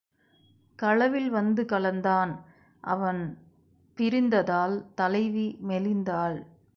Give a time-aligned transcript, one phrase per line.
[0.79, 2.31] களவில் வந்து கலந்தான்
[2.83, 3.21] அவன்
[3.97, 6.37] பிரிந்ததால் தலைவி மெலிந்தாள்.